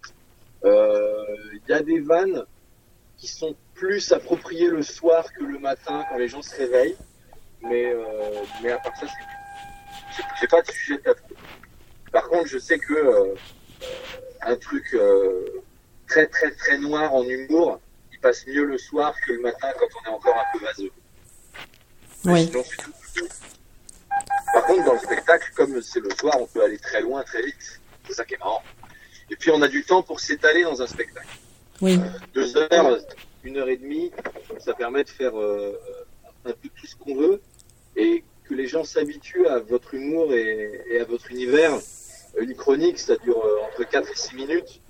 Euh, 0.65 1.24
il 1.53 1.71
y 1.71 1.74
a 1.74 1.81
des 1.81 2.00
vannes 2.00 2.43
qui 3.17 3.27
sont 3.27 3.55
plus 3.74 4.12
appropriées 4.12 4.67
le 4.67 4.83
soir 4.83 5.25
que 5.33 5.43
le 5.43 5.57
matin 5.57 6.05
quand 6.09 6.17
les 6.17 6.27
gens 6.27 6.43
se 6.43 6.55
réveillent. 6.55 6.97
Mais, 7.63 7.91
mais 8.62 8.69
à 8.71 8.77
part 8.77 8.95
ça, 8.97 9.07
j'ai 10.39 10.47
pas 10.47 10.62
de 10.62 10.71
sujet 10.71 11.00
tabou. 11.00 11.19
Par 12.12 12.29
contre, 12.29 12.45
je 12.45 12.59
sais 12.59 12.77
que 12.77 13.33
un 14.48 14.56
truc 14.56 14.86
euh, 14.94 15.62
très 16.08 16.27
très 16.27 16.51
très 16.51 16.77
noir 16.77 17.13
en 17.13 17.24
humour, 17.24 17.80
il 18.12 18.20
passe 18.20 18.46
mieux 18.48 18.63
le 18.63 18.77
soir 18.77 19.13
que 19.25 19.34
le 19.34 19.42
matin 19.42 19.68
quand 19.80 19.88
on 20.01 20.10
est 20.10 20.13
encore 20.13 20.36
un 20.36 20.58
peu 20.58 20.66
vaseux. 20.66 20.92
Oui. 22.25 22.51
Par 24.54 24.66
contre, 24.66 24.86
dans 24.86 24.94
le 24.94 25.00
spectacle, 25.00 25.51
comme 25.56 25.82
c'est 25.82 26.00
le 26.00 26.10
soir, 26.12 26.36
on 26.39 26.48
peut 26.48 26.63
aller 26.63 26.80
très 26.80 27.01
loin, 27.01 27.24
très 27.24 27.44
vite. 27.44 27.80
C'est 28.08 28.13
ça 28.13 28.25
qui 28.25 28.34
est 28.34 28.39
marrant. 28.39 28.63
Et 29.30 29.36
puis, 29.36 29.51
on 29.51 29.62
a 29.62 29.68
du 29.68 29.84
temps 29.84 30.01
pour 30.01 30.20
s'étaler 30.20 30.63
dans 30.63 30.82
un 30.82 30.88
spectacle. 30.88 31.27
Oui. 31.82 32.00
deux 32.34 32.58
heures, 32.58 32.98
une 33.44 33.58
heure 33.58 33.70
et 33.70 33.77
demie, 33.77 34.12
ça 34.60 34.74
permet 34.74 35.04
de 35.04 35.10
faire 35.10 35.38
euh, 35.39 35.80
un 36.46 36.51
peu 36.51 36.70
tout 36.75 36.88
ce 36.88 36.96
qu'on 36.96 37.16
veut 37.16 37.39
et 37.96 38.24
que 38.46 38.56
les 38.56 38.68
gens 38.68 38.84
s'habituent 38.84 39.48
à 39.48 39.60
votre 39.60 39.94
humour 39.94 40.34
et, 40.34 41.00
à 41.00 41.04
votre 41.04 41.30
univers. 41.32 41.74
Une 42.39 42.56
chronique, 42.56 43.00
ça 43.00 43.15
dure 43.17 43.44
euh, 43.44 43.65
entre 43.67 43.89
4 43.89 44.10
et 44.10 44.15
6 44.15 44.36
minutes, 44.36 44.82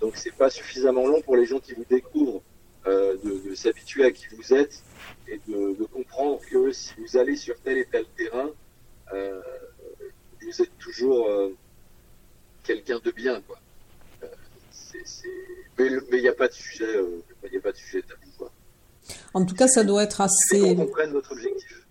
donc 0.00 0.16
c'est 0.16 0.34
pas 0.34 0.50
suffisamment 0.50 1.06
long 1.06 1.22
pour 1.22 1.36
les 1.36 1.46
gens 1.46 1.58
qui 1.58 1.72
vous 1.74 1.84
découvrent 1.88 2.42
euh, 2.86 3.16
de, 3.24 3.54
s'habituer 3.54 4.04
à 4.04 4.10
qui 4.10 4.26
vous 4.34 4.54
êtes 4.54 4.82
et 5.28 5.40
de, 5.48 5.84
comprendre 5.92 6.40
que 6.50 6.72
si 6.72 6.92
vous 6.98 7.16
allez 7.16 7.36
sur 7.36 7.58
tel 7.60 7.78
et 7.78 7.86
tel 7.86 8.04
terrain, 8.16 8.50
vous 10.42 10.62
êtes 10.62 10.78
toujours 10.78 11.28
quelqu'un 12.64 13.00
de 13.02 13.10
bien, 13.10 13.40
quoi. 13.42 13.58
Mais 15.78 15.88
il 16.12 16.20
n'y 16.22 16.28
a 16.28 16.32
pas 16.32 16.48
de 16.48 16.52
sujet, 16.52 16.86
il 17.50 17.58
a 17.58 17.60
pas 17.60 17.72
de 17.72 17.76
sujet 17.76 18.02
tabou, 18.02 18.30
quoi. 18.36 18.52
En 19.34 19.44
tout 19.44 19.54
cas, 19.54 19.68
ça 19.68 19.84
doit 19.84 20.02
être 20.02 20.20
assez. 20.20 20.74
votre 20.74 21.32
objectif. 21.32 21.86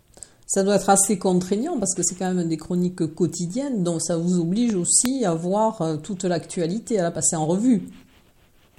Ça 0.50 0.63
doit 0.63 0.77
être 0.77 0.89
assez 0.89 1.20
contraignant 1.20 1.77
parce 1.77 1.94
que 1.94 2.01
c'est 2.01 2.15
quand 2.15 2.34
même 2.34 2.48
des 2.48 2.58
chroniques 2.58 3.06
quotidiennes, 3.13 3.84
donc 3.84 4.01
ça 4.01 4.18
vous 4.18 4.39
oblige 4.39 4.74
aussi 4.74 5.24
à 5.24 5.36
voir 5.36 5.79
euh, 5.84 5.98
toute 5.98 6.24
l'actualité, 6.24 6.98
à 6.98 7.03
la 7.03 7.12
passer 7.12 7.36
en 7.36 7.46
revue. 7.46 7.84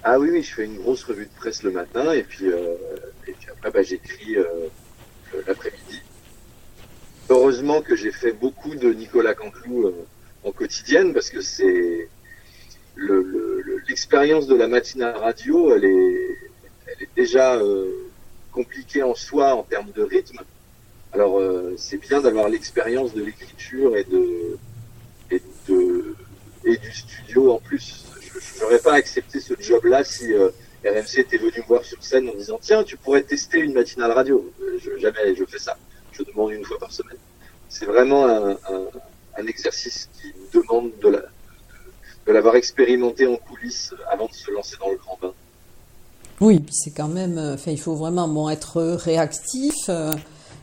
Ah 0.02 0.18
oui, 0.18 0.30
oui, 0.32 0.42
je 0.42 0.52
fais 0.52 0.64
une 0.64 0.78
grosse 0.78 1.04
revue 1.04 1.26
de 1.26 1.38
presse 1.38 1.62
le 1.62 1.70
matin 1.70 2.12
et 2.12 2.24
puis, 2.24 2.46
euh, 2.46 2.74
après 3.52 3.70
bah, 3.70 3.82
j'écris 3.84 4.36
euh, 4.36 4.66
l'après-midi. 5.46 6.02
Heureusement 7.28 7.82
que 7.82 7.94
j'ai 7.94 8.10
fait 8.10 8.32
beaucoup 8.32 8.74
de 8.74 8.92
Nicolas 8.92 9.34
Canteloup 9.34 9.92
en 10.42 10.50
quotidienne 10.50 11.14
parce 11.14 11.30
que 11.30 11.40
c'est 11.40 12.08
l'expérience 13.86 14.48
le, 14.48 14.54
de 14.54 14.58
la 14.58 14.66
matinale 14.66 15.18
radio, 15.18 15.72
elle 15.72 15.84
est, 15.84 16.36
déjà 17.14 17.60
compliqué 18.50 19.04
en 19.04 19.14
soi 19.14 19.54
en 19.54 19.62
termes 19.62 19.92
de 19.92 20.02
rythme. 20.02 20.40
Alors 21.20 21.38
euh, 21.38 21.74
c'est 21.76 21.98
bien 21.98 22.22
d'avoir 22.22 22.48
l'expérience 22.48 23.12
de 23.12 23.22
l'écriture 23.22 23.94
et 23.94 24.04
de, 24.04 24.56
et 25.30 25.42
de 25.68 26.16
et 26.64 26.78
du 26.78 26.92
studio 26.92 27.52
en 27.52 27.58
plus. 27.58 28.06
Je 28.56 28.62
n'aurais 28.62 28.78
pas 28.78 28.94
accepté 28.94 29.38
ce 29.38 29.52
job-là 29.60 30.02
si 30.02 30.32
euh, 30.32 30.48
RMC 30.82 31.18
était 31.18 31.36
venu 31.36 31.52
me 31.58 31.66
voir 31.66 31.84
sur 31.84 32.02
scène 32.02 32.26
en 32.30 32.34
disant 32.34 32.58
tiens 32.62 32.84
tu 32.84 32.96
pourrais 32.96 33.22
tester 33.22 33.58
une 33.58 33.74
matinale 33.74 34.12
radio. 34.12 34.50
Je, 34.82 34.96
jamais 34.96 35.34
je 35.36 35.44
fais 35.44 35.58
ça. 35.58 35.76
Je 36.12 36.22
demande 36.22 36.52
une 36.52 36.64
fois 36.64 36.78
par 36.78 36.90
semaine. 36.90 37.18
C'est 37.68 37.84
vraiment 37.84 38.26
un, 38.26 39.46
exercice 39.46 40.08
qui 40.14 40.32
demande 40.54 40.90
de 41.02 41.08
la 41.08 41.22
de 42.26 42.32
l'avoir 42.32 42.56
expérimenté 42.56 43.26
en 43.26 43.36
coulisses 43.36 43.92
avant 44.10 44.26
de 44.26 44.32
se 44.32 44.50
lancer 44.50 44.76
dans 44.80 44.90
le 44.90 44.96
grand 44.96 45.18
bain. 45.20 45.34
Oui, 46.40 46.64
c'est 46.70 46.92
quand 46.92 47.08
même, 47.08 47.36
euh, 47.36 47.54
enfin, 47.54 47.70
il 47.70 47.80
faut 47.80 47.94
vraiment 47.94 48.48
être 48.48 48.80
réactif, 48.80 49.74
euh, 49.90 50.10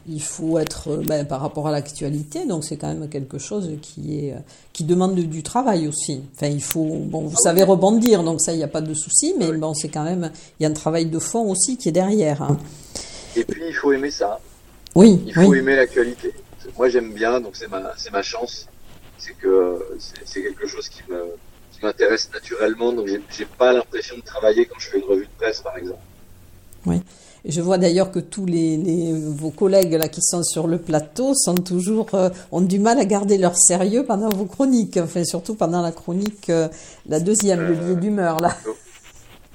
il 0.08 0.22
faut 0.22 0.58
être 0.58 0.90
euh, 0.90 1.04
ben, 1.06 1.26
par 1.26 1.42
rapport 1.42 1.68
à 1.68 1.72
l'actualité, 1.72 2.46
donc 2.46 2.64
c'est 2.64 2.78
quand 2.78 2.88
même 2.88 3.10
quelque 3.10 3.38
chose 3.38 3.72
qui 3.82 4.20
est 4.20 4.36
qui 4.74 4.84
demande 4.84 5.16
du 5.16 5.44
travail 5.44 5.88
aussi. 5.88 6.22
Enfin, 6.36 6.48
il 6.48 6.62
faut, 6.62 6.86
bon, 6.86 7.22
vous 7.24 7.36
ah 7.40 7.44
savez 7.44 7.64
rebondir, 7.64 8.24
donc 8.24 8.42
ça, 8.42 8.54
il 8.54 8.58
n'y 8.58 8.64
a 8.64 8.68
pas 8.68 8.82
de 8.82 8.94
souci, 8.94 9.36
mais 9.40 9.52
bon, 9.52 9.74
c'est 9.74 9.90
quand 9.90 10.04
même, 10.04 10.32
il 10.60 10.64
y 10.64 10.66
a 10.66 10.70
un 10.70 10.74
travail 10.74 11.08
de 11.08 11.20
fond 11.20 11.50
aussi 11.50 11.78
qui 11.78 11.90
est 11.90 11.94
derrière. 11.94 12.42
Hein. 12.42 12.58
Et 13.36 13.44
puis, 13.44 13.64
il 13.68 13.74
faut 13.74 13.92
aimer 13.92 14.12
ça. 14.12 14.40
Oui. 14.96 15.22
Il 15.26 15.34
faut 15.34 15.54
aimer 15.54 15.76
l'actualité. 15.76 16.34
Moi, 16.78 16.90
j'aime 16.90 17.14
bien, 17.14 17.40
donc 17.40 17.56
c'est 17.56 17.70
ma, 17.70 17.94
c'est 17.98 18.12
ma 18.12 18.22
chance. 18.22 18.68
C'est 19.18 19.34
que 19.34 19.80
c'est 20.26 20.42
quelque 20.42 20.68
chose 20.68 20.90
qui 20.90 21.02
me 21.10 21.24
m'intéresse 21.84 22.30
naturellement, 22.34 22.92
donc 22.92 23.08
j'ai 23.08 23.46
pas 23.46 23.74
l'impression 23.74 24.18
de 24.18 24.22
travailler 24.22 24.66
quand 24.66 24.80
je 24.80 24.90
fais 24.90 24.98
une 25.00 25.06
revue 25.06 25.26
de 25.26 25.38
presse, 25.38 25.62
par 25.62 25.78
exemple. 25.78 26.02
Oui. 26.86 27.02
Et 27.48 27.51
je 27.51 27.62
vois 27.62 27.77
d'ailleurs 27.77 28.12
que 28.12 28.20
tous 28.20 28.46
les, 28.46 29.13
vos 29.13 29.51
collègues 29.51 29.94
là 29.94 30.10
qui 30.10 30.22
sont 30.22 30.44
sur 30.44 30.68
le 30.68 30.80
plateau 30.80 31.34
sont 31.34 31.56
toujours 31.56 32.13
euh, 32.13 32.30
ont 32.51 32.60
du 32.60 32.77
mal 32.77 33.00
à 33.00 33.06
garder 33.06 33.38
leur 33.38 33.56
sérieux 33.56 34.04
pendant 34.06 34.27
vos 34.27 34.44
chroniques, 34.44 34.98
enfin 34.98 35.24
surtout 35.24 35.56
pendant 35.56 35.82
la 35.82 35.94
chronique 35.94 36.50
euh, 36.50 36.68
la 37.08 37.22
deuxième, 37.22 37.66
le 37.66 37.74
billet 37.74 37.96
d'humeur 37.96 38.42
là. 38.42 38.54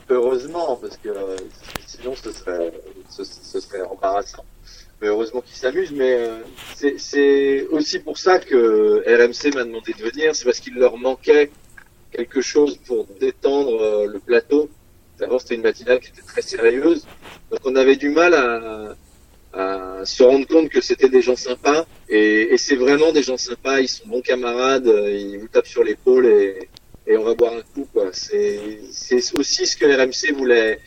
Heureusement, 0.08 0.78
parce 0.80 0.96
que 0.96 1.10
euh, 1.10 1.36
sinon 1.86 2.14
ce 2.16 2.32
serait 2.32 2.72
ce, 3.10 3.60
serait 3.60 3.82
embarrassant. 3.82 4.44
Mais 5.02 5.08
heureusement 5.08 5.42
qu'ils 5.42 5.56
s'amusent. 5.56 5.92
Mais 5.92 6.16
c'est 6.96 7.66
aussi 7.72 7.98
pour 7.98 8.16
ça 8.16 8.38
que 8.38 9.02
RMC 9.06 9.54
m'a 9.54 9.64
demandé 9.64 9.92
de 9.92 10.02
venir, 10.02 10.34
c'est 10.34 10.46
parce 10.46 10.60
qu'il 10.60 10.74
leur 10.76 10.96
manquait 10.96 11.50
quelque 12.10 12.40
chose 12.40 12.78
pour 12.86 13.06
détendre 13.20 13.82
euh, 13.82 14.06
le 14.06 14.18
plateau. 14.18 14.70
D'abord, 15.18 15.40
c'était 15.40 15.54
une 15.54 15.62
matinale 15.62 16.00
qui 16.00 16.08
était 16.08 16.22
très 16.22 16.42
sérieuse. 16.42 17.06
Donc, 17.50 17.60
on 17.64 17.76
avait 17.76 17.96
du 17.96 18.10
mal 18.10 18.34
à, 18.34 18.96
à 19.52 20.04
se 20.04 20.22
rendre 20.22 20.46
compte 20.46 20.68
que 20.68 20.80
c'était 20.80 21.08
des 21.08 21.22
gens 21.22 21.36
sympas. 21.36 21.86
Et, 22.08 22.54
et 22.54 22.58
c'est 22.58 22.76
vraiment 22.76 23.12
des 23.12 23.22
gens 23.22 23.36
sympas. 23.36 23.80
Ils 23.80 23.88
sont 23.88 24.06
bons 24.06 24.22
camarades. 24.22 24.86
Ils 24.86 25.38
vous 25.38 25.48
tapent 25.48 25.66
sur 25.66 25.84
l'épaule 25.84 26.26
et, 26.26 26.68
et 27.06 27.16
on 27.16 27.24
va 27.24 27.34
boire 27.34 27.52
un 27.54 27.62
coup. 27.74 27.86
Quoi. 27.92 28.10
C'est, 28.12 28.80
c'est 28.90 29.34
aussi 29.34 29.66
ce 29.66 29.76
que 29.76 29.86
RMC 29.86 30.36
voulait 30.36 30.80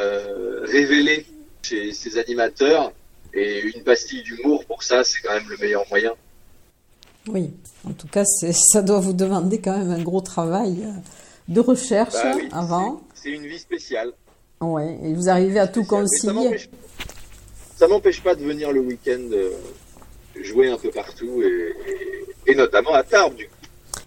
euh, 0.00 0.64
révéler 0.64 1.26
chez 1.62 1.92
ses 1.92 2.18
animateurs. 2.18 2.92
Et 3.34 3.60
une 3.60 3.82
pastille 3.82 4.22
d'humour, 4.22 4.64
pour 4.64 4.82
ça, 4.82 5.04
c'est 5.04 5.20
quand 5.20 5.34
même 5.34 5.48
le 5.48 5.58
meilleur 5.58 5.84
moyen. 5.90 6.12
Oui, 7.28 7.50
en 7.84 7.92
tout 7.92 8.06
cas, 8.06 8.24
ça 8.24 8.82
doit 8.82 9.00
vous 9.00 9.12
demander 9.12 9.60
quand 9.60 9.76
même 9.76 9.90
un 9.90 10.02
gros 10.02 10.20
travail 10.20 10.84
euh, 10.84 10.90
de 11.48 11.60
recherche 11.60 12.14
bah 12.14 12.34
avant. 12.52 13.02
C'est 13.14 13.15
une 13.32 13.46
vie 13.46 13.58
spéciale. 13.58 14.12
Ouais, 14.60 14.98
et 15.02 15.12
vous 15.12 15.28
arrivez 15.28 15.58
à 15.58 15.66
tout 15.66 15.84
concilier. 15.84 16.58
Ça 17.76 17.88
m'empêche 17.88 18.22
pas 18.22 18.34
de 18.34 18.42
venir 18.42 18.72
le 18.72 18.80
week-end 18.80 19.20
euh, 19.32 19.50
jouer 20.40 20.70
un 20.70 20.78
peu 20.78 20.90
partout 20.90 21.42
et, 22.46 22.54
notamment 22.54 22.94
à 22.94 23.02
Tarbes 23.02 23.34
du 23.34 23.46
coup. 23.46 23.52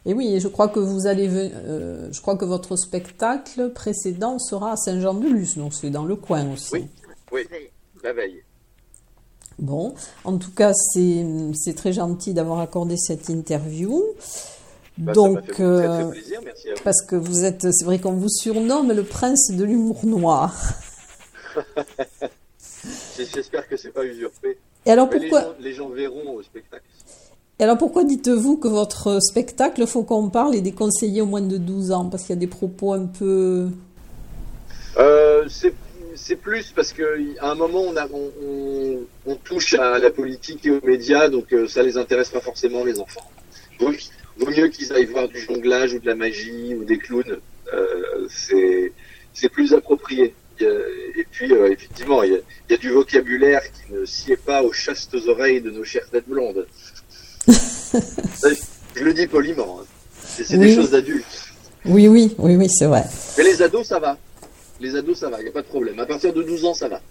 Et 0.06 0.14
oui, 0.14 0.34
et 0.34 0.40
je 0.40 0.48
crois 0.48 0.70
que 0.70 0.80
vous 0.80 1.08
allez, 1.08 1.28
euh, 1.30 2.12
je 2.12 2.22
crois 2.22 2.36
que 2.36 2.46
votre 2.46 2.76
spectacle 2.78 3.72
précédent 3.74 4.40
sera 4.40 4.72
à 4.72 4.76
Saint-Jean-de-Luz, 4.76 5.58
donc 5.58 5.74
c'est 5.74 5.90
dans 5.90 6.06
le 6.06 6.16
coin 6.16 6.52
aussi. 6.52 6.74
Oui, 7.32 7.46
oui, 7.52 7.70
la 8.04 8.14
veille. 8.14 8.44
Bon, 9.60 9.94
en 10.24 10.38
tout 10.38 10.52
cas, 10.52 10.72
c'est 10.74 11.76
très 11.76 11.92
gentil 11.92 12.34
d'avoir 12.34 12.60
accordé 12.60 12.96
cette 12.98 13.28
interview. 13.30 14.04
Bah, 15.00 15.14
Donc, 15.14 15.40
ça 15.48 15.54
fait, 15.54 15.64
euh, 15.64 16.10
plaisir, 16.10 16.42
merci 16.44 16.70
à 16.70 16.74
vous. 16.76 16.82
parce 16.84 17.02
que 17.02 17.16
vous 17.16 17.46
êtes, 17.46 17.72
c'est 17.72 17.86
vrai 17.86 18.00
qu'on 18.00 18.12
vous 18.12 18.28
surnomme 18.28 18.92
le 18.92 19.04
prince 19.04 19.50
de 19.50 19.64
l'humour 19.64 20.06
noir. 20.06 20.54
J'espère 23.18 23.68
que 23.70 23.78
c'est 23.78 23.92
pas 23.92 24.04
usurpé. 24.04 24.58
Et 24.86 24.92
alors 24.92 25.10
pourquoi 25.10 25.56
les 25.62 25.74
gens, 25.74 25.88
verront 25.90 26.36
au 26.36 26.44
spectacle. 26.44 26.84
Et 27.60 27.64
alors 27.64 27.78
pourquoi 27.78 28.04
dites-vous 28.04 28.58
que 28.58 28.68
votre 28.68 29.22
spectacle, 29.22 29.88
faut 29.88 30.04
qu'on 30.04 30.30
parle, 30.30 30.56
est 30.56 30.62
déconseillé 30.62 31.22
au 31.22 31.26
moins 31.26 31.42
de 31.42 31.58
12 31.58 31.92
ans? 31.92 32.10
Parce 32.10 32.24
qu'il 32.24 32.36
y 32.36 32.38
a 32.38 32.40
des 32.40 32.48
propos 32.48 32.94
un 32.94 33.06
peu... 33.06 33.70
Euh, 34.98 35.46
c'est 35.48 35.74
c'est 36.16 36.36
plus 36.36 36.72
parce 36.76 36.92
qu'à 36.92 37.04
un 37.42 37.56
moment 37.56 37.82
on, 37.82 37.96
a, 37.96 38.06
on, 39.26 39.36
touche 39.36 39.74
à 39.76 40.00
la 40.00 40.12
politique 40.12 40.66
et 40.66 40.72
aux 40.72 40.86
médias, 40.86 41.30
donc 41.30 41.54
euh, 41.54 41.68
ça 41.68 41.82
les 41.82 41.98
intéresse 41.98 42.30
pas 42.30 42.42
forcément 42.42 42.84
les 42.84 43.00
enfants. 43.00 43.24
Vaut, 43.80 43.94
vaut 44.40 44.52
mieux 44.52 44.68
qu'ils 44.70 44.92
aillent 44.94 45.06
voir 45.06 45.28
du 45.28 45.40
jonglage 45.40 45.94
ou 45.94 46.00
de 46.00 46.06
la 46.06 46.16
magie 46.16 46.74
ou 46.76 46.84
des 46.84 46.98
clowns. 46.98 47.40
Euh, 47.74 48.28
c'est 48.30 49.50
plus 49.50 49.74
approprié. 49.74 50.34
Et 50.62 51.26
puis 51.32 51.54
euh, 51.54 51.72
effectivement, 51.72 52.22
il 52.24 52.42
y, 52.70 52.74
a, 52.74 52.78
du 52.78 52.90
vocabulaire 52.90 53.62
qui 53.64 53.94
ne 53.94 54.06
sied 54.06 54.36
pas 54.36 54.62
aux 54.62 54.74
chastes 54.74 55.16
oreilles 55.28 55.62
de 55.62 55.72
nos 55.72 55.84
chères 55.84 56.10
têtes 56.10 56.28
blondes. 56.28 56.68
je 57.48 59.04
le 59.04 59.14
dis 59.14 59.28
poliment. 59.28 59.80
Hein. 59.82 59.86
C'est 60.44 60.58
des 60.58 60.76
choses 60.76 60.92
d'adultes. 60.92 61.26
Oui, 61.86 62.08
oui, 62.08 62.36
oui, 62.38 62.56
oui, 62.58 62.70
c'est 62.70 62.88
vrai. 62.88 63.04
Mais 63.38 63.46
les 63.46 63.62
ados, 63.62 63.88
ça 63.88 64.00
va. 64.00 64.18
Les 64.82 64.96
ados, 64.96 65.18
ça 65.18 65.30
va, 65.30 65.40
il 65.40 65.44
n'y 65.44 65.50
a 65.50 65.54
pas 65.54 65.62
de 65.62 65.68
problème. 65.68 66.00
À 66.00 66.06
partir 66.06 66.34
de 66.34 66.44
12 66.44 66.66
ans, 66.66 66.74
ça 66.74 66.90
va. 66.90 67.02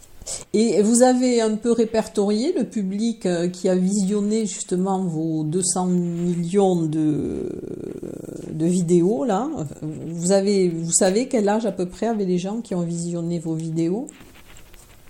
Et 0.53 0.83
vous 0.83 1.03
avez 1.03 1.41
un 1.41 1.57
peu 1.57 1.73
répertorié 1.73 2.53
le 2.57 2.65
public 2.65 3.27
euh, 3.27 3.49
qui 3.49 3.69
a 3.69 3.75
visionné 3.75 4.47
justement 4.47 5.05
vos 5.05 5.45
200 5.45 5.87
millions 5.87 6.83
de, 6.87 7.49
de 8.51 8.67
vidéos 8.67 9.25
là. 9.25 9.49
Vous 9.83 10.33
avez, 10.33 10.69
vous 10.69 10.93
savez 10.93 11.29
quel 11.29 11.49
âge 11.49 11.67
à 11.67 11.73
peu 11.73 11.87
près 11.87 12.07
avaient 12.07 12.25
les 12.25 12.39
gens 12.39 12.61
qui 12.61 12.75
ont 12.75 12.83
visionné 12.83 13.39
vos 13.39 13.55
vidéos? 13.55 14.09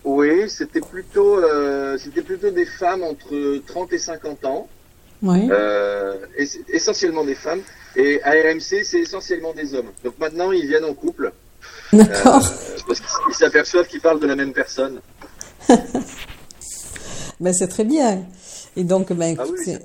Oui, 0.04 0.48
c'était 0.48 0.80
plutôt, 0.80 1.38
euh, 1.38 1.98
c'était 1.98 2.22
plutôt 2.22 2.50
des 2.50 2.64
femmes 2.64 3.02
entre 3.02 3.60
30 3.66 3.92
et 3.92 3.98
50 3.98 4.44
ans. 4.44 4.68
Oui. 5.22 5.48
Euh, 5.50 6.14
essentiellement 6.68 7.24
des 7.24 7.34
femmes. 7.34 7.60
Et 7.96 8.22
à 8.22 8.30
RMC, 8.30 8.84
c'est 8.84 9.00
essentiellement 9.00 9.52
des 9.52 9.74
hommes. 9.74 9.90
Donc 10.04 10.18
maintenant, 10.18 10.52
ils 10.52 10.66
viennent 10.66 10.84
en 10.84 10.94
couple. 10.94 11.32
D'accord. 11.92 12.44
Euh, 12.46 12.76
parce 12.86 13.00
qu'ils 13.00 13.34
s'aperçoivent 13.34 13.86
qu'ils 13.86 14.00
parlent 14.00 14.20
de 14.20 14.26
la 14.26 14.36
même 14.36 14.52
personne. 14.52 15.00
ben, 17.40 17.52
c'est 17.52 17.68
très 17.68 17.84
bien. 17.84 18.24
Et 18.76 18.84
donc, 18.84 19.12
ben, 19.12 19.36
Ah 19.38 19.44
oui, 19.50 19.76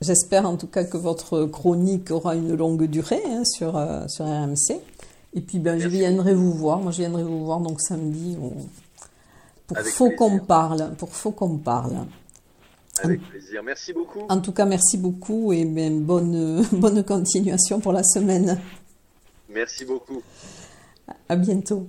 j'espère 0.00 0.46
en 0.48 0.56
tout 0.56 0.66
cas 0.66 0.84
que 0.84 0.96
votre 0.96 1.44
chronique 1.46 2.10
aura 2.10 2.34
une 2.34 2.54
longue 2.54 2.84
durée 2.84 3.22
hein, 3.26 3.44
sur, 3.44 3.76
euh, 3.76 4.06
sur 4.08 4.24
RMC. 4.24 4.80
Et 5.34 5.40
puis, 5.40 5.58
ben, 5.58 5.78
je 5.78 5.88
viendrai 5.88 6.34
vous 6.34 6.52
voir. 6.52 6.78
Moi, 6.78 6.92
je 6.92 6.98
viendrai 6.98 7.22
vous 7.22 7.44
voir 7.44 7.60
donc 7.60 7.80
samedi 7.80 8.36
pour 9.66 9.78
Avec 9.78 9.92
Faut 9.92 10.10
qu'on 10.10 10.38
parle. 10.38 10.94
Pour 10.96 11.14
Faut 11.14 11.32
qu'on 11.32 11.56
parle. 11.56 12.06
Avec 13.02 13.20
plaisir. 13.28 13.62
Merci 13.64 13.92
beaucoup. 13.92 14.20
En 14.28 14.40
tout 14.40 14.52
cas, 14.52 14.64
merci 14.64 14.96
beaucoup 14.96 15.52
et 15.52 15.64
ben, 15.64 16.00
bonne, 16.00 16.64
bonne 16.72 17.02
continuation 17.02 17.80
pour 17.80 17.92
la 17.92 18.04
semaine. 18.04 18.60
Merci 19.48 19.84
beaucoup. 19.84 20.22
À 21.28 21.36
bientôt. 21.36 21.88